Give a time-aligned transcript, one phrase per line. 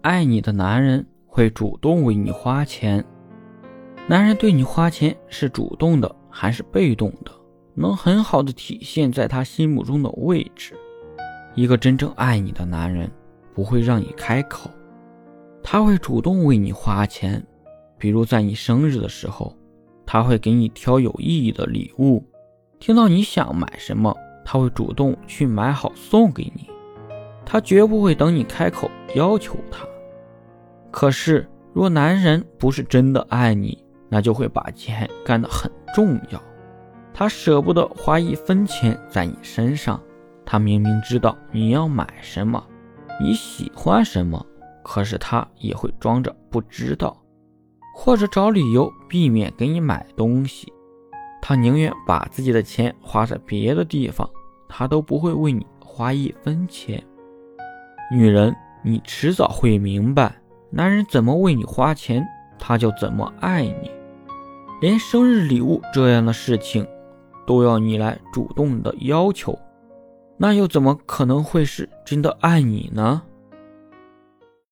[0.00, 3.04] 爱你的男人会主动为你花钱。
[4.06, 7.32] 男人对你花钱是主动的还是被动的，
[7.74, 10.74] 能很好的体现在他心目中的位置。
[11.54, 13.10] 一个真正爱你的男人
[13.52, 14.70] 不会让你开口，
[15.62, 17.44] 他会主动为你花钱。
[17.98, 19.56] 比如在你生日的时候，
[20.06, 22.22] 他会给你挑有意义的礼物；
[22.78, 26.70] 听到你想买什么，他会主动去买好送给你。
[27.50, 29.86] 他绝不会等你开口要求他。
[30.90, 36.42] 可是，若男人不是真的爱你，那就会把钱干得很重要。
[37.14, 39.98] 他舍不得花一分钱在你身上。
[40.44, 42.62] 他明明知道你要买什么，
[43.18, 44.44] 你喜欢什么，
[44.82, 47.18] 可是他也会装着不知道，
[47.94, 50.70] 或者找理由避免给你买东西。
[51.40, 54.28] 他宁愿把自己的钱花在别的地方，
[54.68, 57.02] 他都不会为你花一分钱。
[58.10, 60.34] 女人，你迟早会明白，
[60.70, 62.26] 男人怎么为你花钱，
[62.58, 63.90] 他就怎么爱你。
[64.80, 66.86] 连生日礼物这样的事情，
[67.46, 69.58] 都要你来主动的要求，
[70.36, 73.22] 那又怎么可能会是真的爱你呢？